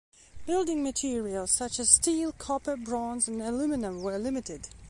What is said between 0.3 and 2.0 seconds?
Building materials such as